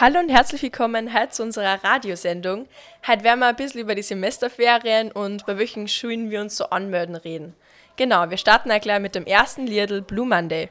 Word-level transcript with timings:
Hallo 0.00 0.18
und 0.18 0.30
herzlich 0.30 0.62
willkommen 0.62 1.12
heute 1.12 1.28
zu 1.28 1.42
unserer 1.42 1.84
Radiosendung. 1.84 2.66
Heute 3.06 3.22
werden 3.22 3.40
wir 3.40 3.48
ein 3.48 3.56
bisschen 3.56 3.82
über 3.82 3.94
die 3.94 4.00
Semesterferien 4.00 5.12
und 5.12 5.44
bei 5.44 5.58
welchen 5.58 5.88
Schulen 5.88 6.30
wir 6.30 6.40
uns 6.40 6.56
so 6.56 6.64
anmelden 6.64 7.16
reden. 7.16 7.54
Genau, 7.96 8.30
wir 8.30 8.38
starten 8.38 8.72
auch 8.72 8.80
gleich 8.80 8.98
mit 8.98 9.14
dem 9.14 9.26
ersten 9.26 9.66
Liedl 9.66 10.00
Blue 10.00 10.26
Monday. 10.26 10.70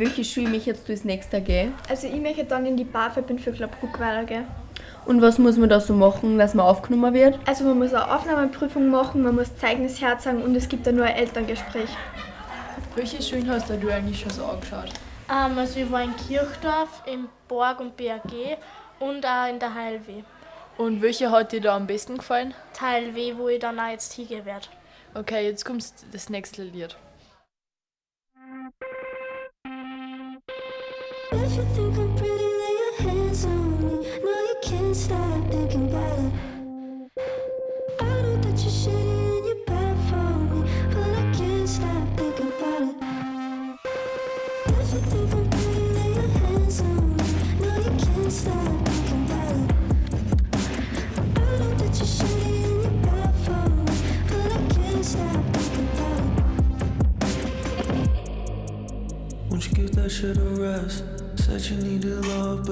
Welche 0.00 0.24
Schule 0.24 0.48
mich 0.48 0.66
jetzt 0.66 0.88
du 0.88 0.92
als 0.92 1.04
nächster 1.04 1.40
gehen? 1.40 1.74
Also 1.88 2.08
ich 2.08 2.20
möchte 2.20 2.44
dann 2.44 2.66
in 2.66 2.76
die 2.76 2.84
BAföG 2.84 3.26
bin 3.26 3.38
für 3.38 3.52
Klappruck 3.52 4.00
weitergehen. 4.00 4.46
Und 5.06 5.22
was 5.22 5.38
muss 5.38 5.56
man 5.56 5.68
da 5.68 5.78
so 5.78 5.92
machen, 5.94 6.38
dass 6.38 6.54
man 6.54 6.66
aufgenommen 6.66 7.14
wird? 7.14 7.38
Also 7.46 7.64
man 7.64 7.78
muss 7.78 7.92
eine 7.92 8.10
Aufnahmeprüfung 8.12 8.88
machen, 8.88 9.22
man 9.22 9.34
muss 9.34 9.56
Zeugnis 9.56 10.00
herzeigen 10.00 10.42
und 10.42 10.56
es 10.56 10.68
gibt 10.68 10.86
dann 10.86 10.96
nur 10.96 11.04
ein 11.04 11.16
Elterngespräch. 11.16 11.90
Welche 12.94 13.22
Schulen 13.22 13.48
hast 13.48 13.70
du 13.70 13.74
eigentlich 13.92 14.20
schon 14.20 14.30
so 14.30 14.44
angeschaut? 14.44 14.90
Ähm, 15.30 15.56
also 15.56 15.80
ich 15.80 15.90
war 15.90 16.02
in 16.02 16.14
Kirchdorf, 16.16 17.02
im 17.06 17.28
Borg 17.46 17.80
und 17.80 17.96
BAG 17.96 18.58
und 18.98 19.24
auch 19.24 19.48
in 19.48 19.58
der 19.58 19.74
HLW. 19.74 20.22
Und 20.76 21.02
welche 21.02 21.30
hat 21.30 21.52
dir 21.52 21.60
da 21.60 21.76
am 21.76 21.86
besten 21.86 22.16
gefallen? 22.18 22.54
Teil 22.72 23.14
W, 23.14 23.34
wo 23.36 23.48
ich 23.48 23.58
dann 23.58 23.78
auch 23.78 23.90
jetzt 23.90 24.12
hingehen 24.14 24.44
werde. 24.44 24.66
Okay, 25.14 25.46
jetzt 25.46 25.64
kommt 25.64 25.84
das 26.12 26.30
nächste 26.30 26.62
Lied. 26.62 26.96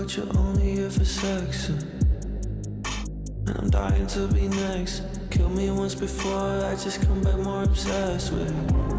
But 0.09 0.17
you're 0.17 0.39
only 0.39 0.73
here 0.73 0.89
for 0.89 1.05
sex. 1.05 1.69
Uh. 1.69 1.83
And 3.47 3.59
I'm 3.59 3.69
dying 3.69 4.07
to 4.07 4.27
be 4.29 4.49
next. 4.49 5.03
Kill 5.31 5.51
me 5.51 5.71
once 5.71 5.95
before, 5.95 6.65
I 6.65 6.75
just 6.77 7.03
come 7.03 7.21
back 7.21 7.37
more 7.37 7.65
obsessed 7.65 8.33
with 8.33 8.98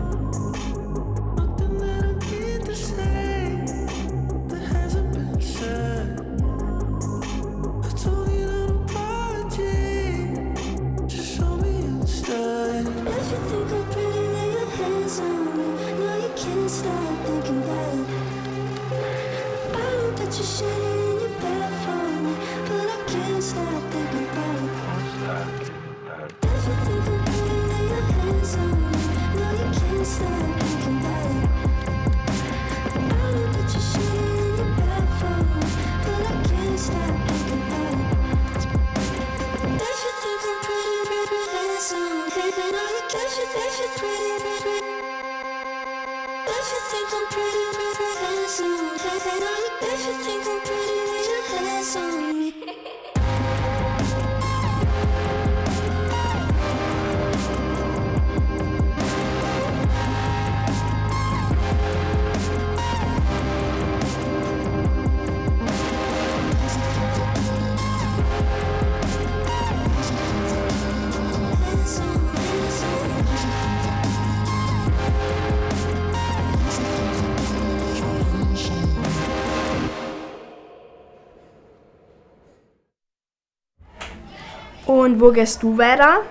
wo 85.19 85.31
gehst 85.31 85.61
du 85.63 85.77
weiter? 85.77 86.21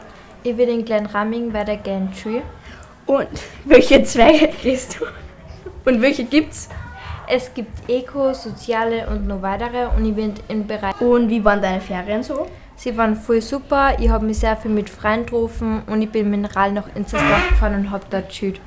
Ich 0.42 0.56
will 0.56 0.68
in 0.68 0.84
Glenramming 0.84 1.52
weitergehen. 1.52 2.10
Schule. 2.14 2.42
Und 3.06 3.28
welche 3.64 4.02
Zweige 4.02 4.48
gehst 4.62 4.98
du? 4.98 5.06
Und 5.88 6.02
welche 6.02 6.24
gibt's? 6.24 6.68
Es 7.26 7.52
gibt 7.52 7.88
Eco, 7.88 8.32
Soziale 8.32 9.06
und 9.08 9.26
noch 9.26 9.42
weitere 9.42 9.86
und 9.94 10.04
ich 10.04 10.14
bin 10.14 10.34
im 10.48 10.66
Bereich. 10.66 10.98
Und 11.00 11.28
wie 11.28 11.44
waren 11.44 11.60
deine 11.60 11.80
Ferien 11.80 12.22
so? 12.22 12.46
Sie 12.76 12.96
waren 12.96 13.16
voll 13.16 13.42
super, 13.42 13.98
ich 13.98 14.08
habe 14.08 14.24
mich 14.24 14.38
sehr 14.38 14.56
viel 14.56 14.70
mit 14.70 14.88
Freunden 14.88 15.26
getroffen 15.26 15.82
und 15.86 16.00
ich 16.00 16.10
bin 16.10 16.30
mineral 16.30 16.72
nach 16.72 16.86
Inzersdorf 16.94 17.48
gefahren 17.50 17.74
und 17.74 17.90
habe 17.90 18.04
dort 18.08 18.28
geschüttet. 18.28 18.62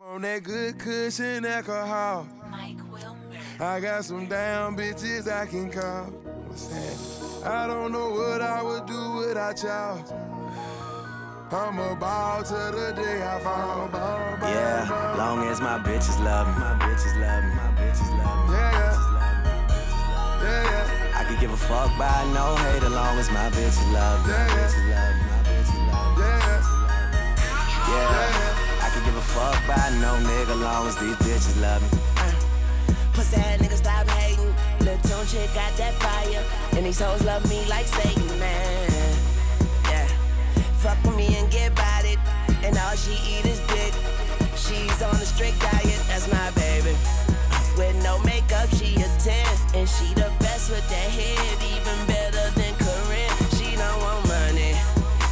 On 0.00 0.22
that 0.22 0.42
good 0.42 0.78
cushion 0.78 1.44
alcohol. 1.44 2.26
I 3.60 3.78
got 3.80 4.04
some 4.04 4.26
damn 4.26 4.74
bitches 4.76 5.30
I 5.30 5.46
can 5.46 5.70
call. 5.70 6.04
What's 6.48 6.66
that? 6.68 7.46
I 7.46 7.66
don't 7.66 7.92
know 7.92 8.10
what 8.10 8.40
I 8.40 8.62
would 8.62 8.86
do 8.86 9.12
without 9.18 9.62
y'all. 9.62 10.00
I'm 11.52 11.78
about 11.78 12.46
to 12.46 12.54
the 12.72 12.92
day 12.96 13.22
I 13.22 13.38
fall. 13.40 13.88
Ball, 13.88 14.36
ball, 14.40 14.48
Yeah, 14.48 14.88
ball. 14.88 15.16
long 15.18 15.46
as 15.48 15.60
my 15.60 15.78
bitches 15.78 16.16
love 16.24 16.46
me. 16.48 16.54
My 16.56 16.74
bitches 16.80 17.14
love 17.20 17.44
me. 17.44 17.50
My 17.54 17.70
bitches 17.80 18.10
love 18.16 18.48
me. 18.48 18.54
Yeah, 18.54 18.70
yeah. 18.72 18.96
My 19.12 19.28
bitches 19.68 20.04
love 20.08 20.40
me. 20.40 20.46
Yeah, 20.46 20.62
yeah. 20.70 21.18
I 21.20 21.24
could 21.24 21.40
give 21.40 21.52
a 21.52 21.56
fuck 21.56 21.90
by 21.98 22.24
no 22.32 22.56
hate 22.64 22.82
as 22.82 22.90
long 22.92 23.18
as 23.18 23.30
my 23.30 23.50
bitches 23.50 23.92
love 23.92 24.24
me. 24.26 24.32
My 24.32 24.38
Yeah, 24.38 24.46
yeah. 24.46 24.56
bitches 24.56 24.84
love 24.88 25.14
me. 25.16 25.24
My 25.28 25.40
bitches 25.50 25.80
love 25.90 26.16
me. 26.16 26.24
Yeah, 27.90 28.08
Yeah, 28.08 28.86
I 28.86 28.90
could 28.94 29.04
give 29.04 29.16
a 29.16 29.26
fuck 29.36 29.56
by 29.68 29.84
no 30.00 30.12
nigga 30.28 30.56
long 30.62 30.86
as 30.88 30.96
these 30.96 31.16
bitches 31.16 31.60
love 31.60 31.82
me. 31.82 31.98
Chick 35.30 35.54
got 35.54 35.70
that 35.76 35.94
fire. 36.02 36.42
And 36.74 36.84
these 36.84 36.98
hoes 36.98 37.22
love 37.22 37.48
me 37.48 37.62
like 37.70 37.86
Satan, 37.86 38.26
man. 38.40 38.90
Yeah. 39.86 40.08
Fuck 40.82 40.98
with 41.04 41.14
me 41.14 41.36
and 41.38 41.48
get 41.52 41.70
about 41.70 42.02
it. 42.04 42.18
And 42.66 42.76
all 42.76 42.96
she 42.98 43.14
eat 43.22 43.46
is 43.46 43.62
dick. 43.70 43.94
She's 44.58 44.98
on 45.00 45.14
a 45.14 45.22
strict 45.22 45.60
diet, 45.60 46.02
that's 46.10 46.26
my 46.26 46.50
baby. 46.58 46.98
With 47.78 47.94
no 48.02 48.18
makeup, 48.26 48.74
she 48.74 48.98
a 48.98 49.06
10. 49.22 49.78
And 49.78 49.86
she 49.86 50.10
the 50.18 50.26
best 50.42 50.66
with 50.66 50.82
that 50.90 51.10
head, 51.14 51.38
even 51.62 51.98
better 52.10 52.50
than 52.58 52.74
Karrine. 52.82 53.30
She 53.54 53.78
don't 53.78 54.02
want 54.02 54.26
money. 54.26 54.74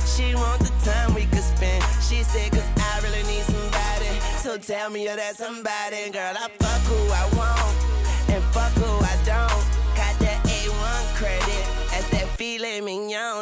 She 0.07 0.39
want 0.39 0.63
the 0.63 0.71
time 0.87 1.13
we 1.13 1.27
could 1.27 1.43
spend. 1.43 1.83
She 2.07 2.23
said, 2.23 2.53
cause 2.53 2.71
I 2.79 3.01
really 3.03 3.27
need 3.27 3.43
somebody. 3.51 4.15
So 4.39 4.59
tell 4.59 4.91
me 4.91 5.11
you're 5.11 5.17
that 5.17 5.35
somebody. 5.35 6.07
Girl, 6.15 6.39
I 6.39 6.47
fuck 6.55 6.83
who 6.87 7.03
I 7.11 7.25
want. 7.35 7.58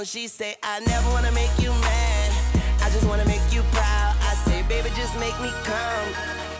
She 0.04 0.28
say, 0.28 0.54
I 0.62 0.80
never 0.80 1.08
wanna 1.10 1.32
make 1.32 1.50
you 1.58 1.70
mad. 1.70 2.32
I 2.82 2.90
just 2.90 3.06
wanna 3.06 3.24
make 3.24 3.40
you 3.52 3.62
proud. 3.72 4.14
I 4.20 4.34
say, 4.46 4.62
baby, 4.68 4.88
just 4.94 5.14
make 5.18 5.38
me 5.40 5.50
come. 5.64 6.08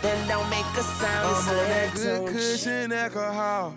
Then 0.01 0.27
don't 0.27 0.49
make 0.49 0.65
a 0.77 0.83
sound. 0.83 1.35
I'm 1.35 1.47
on 1.49 1.55
that 1.69 1.93
good 1.95 2.27
cushion 2.29 2.91
alcohol. 2.91 3.75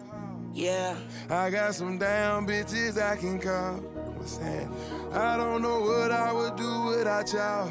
Yeah. 0.53 0.97
I 1.29 1.51
got 1.51 1.75
some 1.75 1.99
damn 1.99 2.47
bitches 2.47 3.01
I 3.01 3.17
can 3.17 3.39
call. 3.39 3.75
What's 4.17 4.39
that? 4.39 4.67
I 5.13 5.37
don't 5.37 5.63
know 5.63 5.81
what 5.81 6.11
I 6.11 6.33
would 6.33 6.57
do 6.57 6.83
without 6.87 7.33
y'all. 7.33 7.69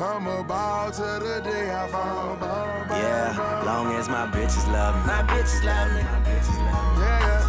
I'm 0.00 0.26
about 0.26 0.94
to 0.94 1.02
the 1.02 1.40
day 1.44 1.70
I 1.74 1.88
fall. 1.88 2.36
Ball, 2.36 2.86
ball, 2.88 2.98
Yeah, 2.98 3.36
ball. 3.36 3.64
long 3.66 3.94
as 3.94 4.08
my 4.08 4.26
bitches 4.28 4.66
love 4.72 4.94
me. 4.96 5.02
My 5.06 5.22
bitches 5.24 5.64
love 5.64 5.92
me. 5.92 6.02
My 6.02 6.20
bitches 6.30 6.58
love 6.72 6.96
me. 6.96 7.02
Yeah, 7.02 7.20
yeah. 7.26 7.47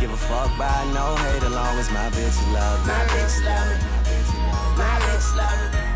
Give 0.00 0.12
a 0.12 0.16
fuck 0.16 0.48
by 0.56 0.80
no 0.94 1.14
hate 1.14 1.42
as 1.42 1.52
long 1.52 1.76
as 1.76 1.90
my 1.92 2.08
bitch 2.16 2.40
love 2.56 2.80
me. 2.80 2.88
My 2.88 3.04
bitches 3.12 3.44
love 3.44 3.68
me. 3.68 3.76
My 4.80 4.96
bitches 5.04 5.36
love 5.36 5.60
me. 5.60 5.90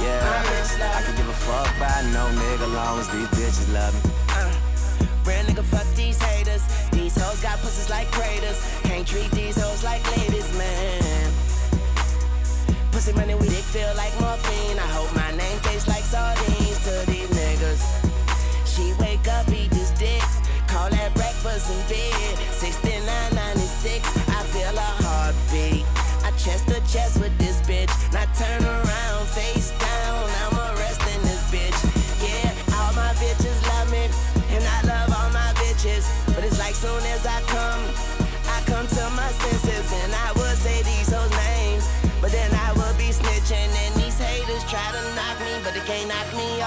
Yeah, 0.00 0.96
I 0.96 1.02
can 1.04 1.14
give 1.16 1.28
a 1.28 1.38
fuck 1.44 1.68
by 1.78 2.00
no 2.16 2.24
nigga 2.32 2.72
long 2.72 2.98
as 2.98 3.08
these 3.12 3.28
bitches 3.36 3.68
love 3.74 3.92
me. 3.92 4.10
Uh, 4.32 4.48
real 5.28 5.44
nigga, 5.44 5.62
fuck 5.64 5.86
these 5.94 6.16
haters. 6.16 6.64
These 6.92 7.14
hoes 7.20 7.42
got 7.42 7.58
pussies 7.58 7.90
like 7.90 8.10
craters. 8.10 8.58
Can't 8.84 9.06
treat 9.06 9.30
these 9.32 9.60
hoes 9.60 9.84
like 9.84 10.00
ladies, 10.16 10.48
man. 10.56 11.30
Pussy 12.90 13.12
money, 13.12 13.34
we 13.34 13.48
dick 13.48 13.68
feel 13.68 13.92
like 13.96 14.18
morphine. 14.18 14.78
I 14.78 14.88
hope 14.96 15.14
my 15.14 15.30
name 15.36 15.58
tastes 15.60 15.88
like 15.88 16.04
sardines 16.04 16.80
to 16.88 17.04
these 17.04 17.28
niggas. 17.28 17.84
She 18.64 18.94
wake 18.98 19.28
up, 19.28 19.46
eat 19.52 19.70
this 19.70 19.90
dick. 19.90 20.24
Call 20.66 20.88
that 20.88 21.12
breakfast 21.14 21.68
in 21.68 21.80
bed. 21.86 22.41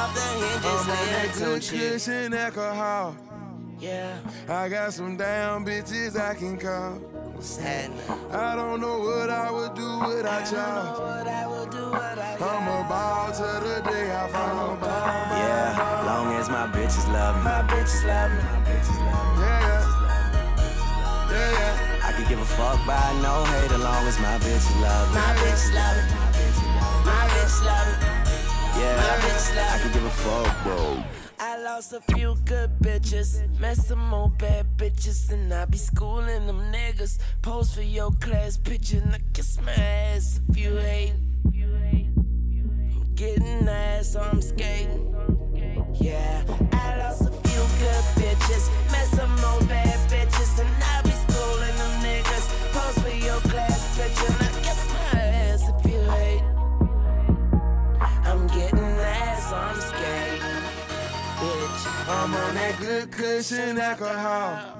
Off 0.06 0.14
the 0.14 0.22
hinges. 0.22 0.66
I'm 0.66 0.90
on 0.90 1.06
that 1.14 1.36
good 1.38 1.62
cushion 1.62 2.34
alcohol. 2.34 3.18
Yeah, 3.80 4.18
I 4.48 4.70
got 4.70 4.94
some 4.94 5.18
damn 5.18 5.66
bitches 5.66 6.18
I 6.18 6.34
can 6.34 6.58
call. 6.58 6.94
what's 7.36 7.58
happening? 7.58 8.00
I 8.32 8.56
don't 8.56 8.80
know 8.80 9.00
what 9.00 9.30
I 9.30 9.52
would 9.52 9.76
do 9.76 9.90
without 10.08 10.50
y'all. 10.52 11.02
What 11.02 11.28
I 11.28 11.46
will 11.48 11.66
do, 11.66 11.92
what 11.92 12.18
I 12.18 12.38
I'm 12.40 12.68
a 12.68 12.88
ball 12.88 13.32
to 13.32 13.50
the 13.68 13.82
day 13.90 14.12
I 14.12 14.28
fall. 14.30 14.78
Yeah, 14.82 16.04
long 16.06 16.34
as 16.36 16.50
my 16.50 16.68
bitches 16.68 17.08
love 17.12 17.36
me. 17.38 17.44
My 17.44 17.62
bitches 17.68 18.06
love 18.08 18.32
me. 18.32 18.38
My 18.38 18.60
bitches 18.70 19.00
love 19.06 19.28
me. 19.36 19.44
Yeah, 19.44 19.68
yeah. 19.68 19.84
Yeah, 21.32 21.52
yeah. 21.60 22.08
I 22.08 22.14
could 22.14 22.28
give 22.30 22.40
a 22.40 22.46
fuck 22.46 22.80
by 22.88 23.12
no 23.22 23.44
hate 23.44 23.72
as 23.72 23.82
long 23.82 24.08
as 24.08 24.20
my 24.20 24.38
bitches 24.40 24.82
love 24.82 25.10
me. 25.10 25.16
My 25.20 25.36
bitches 25.42 25.74
love 25.76 25.98
me. 25.98 26.16
My 27.04 27.28
bitches 27.28 27.66
love 27.66 28.02
me. 28.02 28.15
Yeah, 28.78 29.76
I 29.76 29.80
can 29.80 29.92
give 29.94 30.04
a 30.04 30.10
fuck, 30.10 30.64
bro. 30.64 31.04
I 31.40 31.58
lost 31.62 31.94
a 31.94 32.02
few 32.14 32.36
good 32.46 32.72
bitches, 32.80 33.42
met 33.60 33.78
some 33.78 34.00
more 34.00 34.30
bad 34.30 34.66
bitches, 34.78 35.32
and 35.32 35.54
I 35.54 35.66
be 35.66 35.78
schooling 35.78 36.48
them 36.48 36.60
niggas. 36.72 37.20
Pose 37.42 37.74
for 37.74 37.82
your 37.82 38.12
class 38.12 38.58
picture, 38.58 38.98
and 38.98 39.14
I 39.14 39.20
kiss 39.34 39.60
my 39.62 39.72
ass 39.72 40.40
if 40.50 40.58
you 40.58 40.76
hate. 40.76 41.14
I'm 41.46 43.16
getting 43.16 43.68
ass, 43.68 44.14
so 44.14 44.22
I'm 44.22 44.42
skating. 44.42 45.16
Yeah, 45.94 46.44
I 46.74 46.95
that 63.06 63.12
cushion 63.12 63.78
alcohol. 63.78 64.72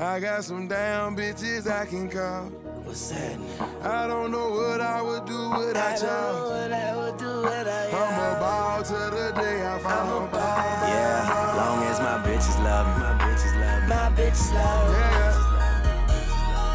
I 0.00 0.18
got 0.20 0.44
some 0.44 0.68
down 0.68 1.16
bitches 1.16 1.70
I 1.70 1.86
can 1.86 2.08
call. 2.08 2.46
What's 2.84 3.10
happening? 3.10 3.48
I 3.82 4.06
don't 4.08 4.32
know 4.32 4.50
what 4.50 4.80
I 4.80 5.00
would 5.00 5.24
do 5.26 5.50
without 5.50 6.00
y'all. 6.00 6.52
I 6.52 6.96
would 6.96 7.18
do 7.18 7.42
without 7.42 7.94
I'm 7.94 8.36
a 8.36 8.40
ball 8.40 8.82
till 8.82 9.10
the 9.10 9.32
day 9.40 9.64
I 9.64 9.78
fall. 9.78 10.28
Yeah, 10.32 11.54
long 11.56 11.82
as 11.84 12.00
my 12.00 12.18
bitches 12.26 12.58
love 12.64 12.86
me. 12.86 13.04
My 13.04 13.14
bitches 13.22 13.54
love 13.60 13.82
me. 13.82 13.88
My 13.88 14.10
bitches 14.16 14.54
love 14.54 14.88
me. 14.90 14.98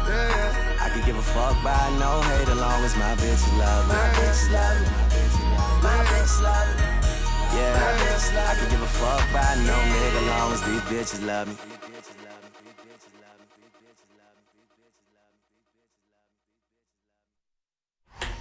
Yeah, 0.08 0.28
yeah. 0.36 0.84
I 0.84 0.90
could 0.90 1.04
give 1.04 1.16
a 1.16 1.22
fuck 1.22 1.62
by 1.62 1.90
no 1.98 2.22
hate 2.22 2.48
as 2.48 2.56
long 2.56 2.82
as 2.84 2.96
my 2.96 3.14
bitches 3.16 3.58
love 3.58 3.88
me. 3.88 3.94
My 3.94 4.08
bitches 4.16 4.50
love 4.52 4.80
me. 4.80 4.88
My 5.82 6.04
bitches 6.08 6.42
love 6.42 6.76
me. 6.78 7.27
Yeah, 7.54 8.50
I 8.50 8.54
could 8.54 8.70
give 8.70 8.82
a 8.82 8.86
fuck 8.86 9.22
by 9.32 9.54
no 9.66 9.76
nigga 9.92 10.20
long 10.28 10.52
as 10.52 10.62
these 10.62 10.80
bitches 10.90 11.26
love 11.26 11.48
me. 11.48 11.54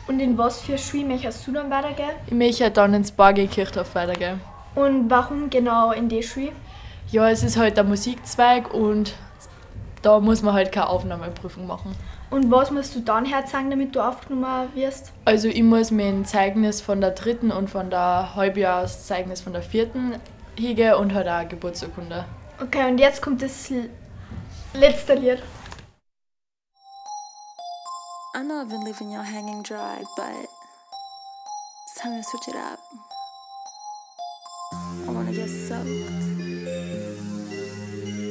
Und 0.07 0.21
in 0.21 0.37
was 0.37 0.61
für 0.61 0.77
Schule 0.77 1.05
möchtest 1.05 1.45
du 1.45 1.51
dann 1.51 1.69
weitergehen? 1.69 2.11
Ich 2.27 2.33
möchte 2.33 2.71
dann 2.71 2.93
ins 2.93 3.11
Barge 3.11 3.45
Kirchdorf 3.47 3.93
weitergehen. 3.93 4.39
Und 4.75 5.09
warum 5.09 5.49
genau 5.49 5.91
in 5.91 6.07
die 6.07 6.23
Schule? 6.23 6.53
Ja, 7.11 7.29
es 7.29 7.43
ist 7.43 7.57
halt 7.57 7.75
der 7.77 7.83
Musikzweig 7.83 8.73
und 8.73 9.15
da 10.01 10.19
muss 10.19 10.41
man 10.41 10.53
halt 10.53 10.71
keine 10.71 10.87
Aufnahmeprüfung 10.87 11.67
machen. 11.67 11.95
Und 12.29 12.51
was 12.51 12.71
musst 12.71 12.93
du 12.93 12.99
dann 12.99 13.23
herzeigen, 13.23 13.69
damit 13.69 13.95
du 13.95 14.01
aufgenommen 14.01 14.69
wirst? 14.75 15.13
Also 15.23 15.47
ich 15.47 15.63
muss 15.63 15.91
mir 15.91 16.07
ein 16.07 16.25
Zeugnis 16.25 16.81
von 16.81 16.99
der 16.99 17.11
dritten 17.11 17.51
und 17.51 17.69
von 17.69 17.89
der 17.89 18.35
Halbjahreszeugnis 18.35 19.41
von 19.41 19.53
der 19.53 19.61
vierten 19.61 20.15
hingehen 20.57 20.95
und 20.95 21.13
halt 21.13 21.27
auch 21.27 21.33
eine 21.33 21.47
Geburtsurkunde. 21.47 22.25
Okay, 22.61 22.89
und 22.89 22.97
jetzt 22.97 23.21
kommt 23.21 23.41
das 23.41 23.71
letzte 24.73 25.13
Lied. 25.13 25.41
I 28.35 28.41
know 28.43 28.61
I've 28.61 28.69
been 28.69 28.83
leaving 28.83 29.09
y'all 29.09 29.23
hanging 29.23 29.63
dry, 29.63 30.03
but 30.15 30.49
it's 31.85 32.01
time 32.01 32.17
to 32.17 32.23
switch 32.23 32.47
it 32.49 32.55
up. 32.55 32.79
I 35.07 35.11
wanna 35.11 35.31
get 35.31 35.49
soaked. 35.49 35.87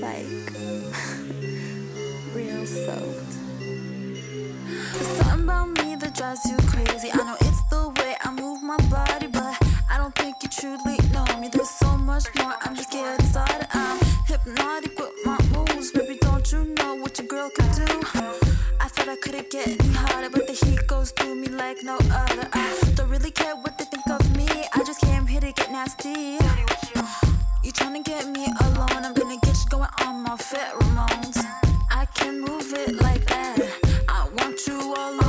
Like, 0.00 0.52
real 2.34 2.66
soaked. 2.66 3.35
Something 4.66 5.44
about 5.44 5.68
me 5.78 5.94
that 5.94 6.14
drives 6.14 6.44
you 6.46 6.56
crazy. 6.66 7.10
I 7.12 7.18
know 7.18 7.36
it's 7.40 7.62
the 7.70 7.88
way 8.00 8.16
I 8.24 8.32
move 8.32 8.62
my 8.62 8.76
body, 8.90 9.28
but 9.28 9.56
I 9.88 9.96
don't 9.96 10.14
think 10.16 10.36
you 10.42 10.48
truly 10.48 10.98
know 11.12 11.24
me. 11.38 11.48
There's 11.48 11.70
so 11.70 11.96
much 11.96 12.24
more, 12.36 12.54
I'm 12.62 12.74
just 12.74 12.90
getting 12.90 13.24
started. 13.26 13.68
I'm 13.72 14.00
hypnotic 14.26 14.98
with 14.98 15.12
my 15.24 15.38
moves, 15.54 15.92
baby. 15.92 16.18
Don't 16.20 16.50
you 16.50 16.74
know 16.74 16.96
what 16.96 17.16
your 17.16 17.28
girl 17.28 17.48
can 17.56 17.70
do? 17.76 17.84
I 18.80 18.88
thought 18.88 19.08
I 19.08 19.16
couldn't 19.22 19.50
get 19.50 19.68
any 19.68 19.92
harder, 19.94 20.30
but 20.30 20.48
the 20.48 20.52
heat 20.52 20.84
goes 20.88 21.12
through 21.12 21.36
me 21.36 21.46
like 21.46 21.84
no 21.84 21.96
other. 22.10 22.48
I 22.52 22.92
don't 22.96 23.08
really 23.08 23.30
care 23.30 23.54
what 23.54 23.78
they 23.78 23.84
think 23.84 24.08
of 24.10 24.36
me. 24.36 24.48
I 24.74 24.82
just 24.84 25.00
came 25.00 25.26
here 25.28 25.40
to 25.40 25.52
get 25.52 25.70
nasty. 25.70 26.38
You 27.62 27.72
tryna 27.72 28.04
get 28.04 28.26
me 28.26 28.46
alone? 28.62 29.04
I'm 29.04 29.14
gonna 29.14 29.38
get 29.42 29.56
you 29.62 29.68
going 29.70 29.90
on 30.04 30.22
my 30.24 30.36
pheromones. 30.36 31.38
I 31.88 32.06
can 32.14 32.40
move 32.40 32.72
it 32.74 32.96
like 33.00 33.24
that. 33.26 33.95
Want 34.38 34.66
you 34.66 34.94
all 34.94 35.25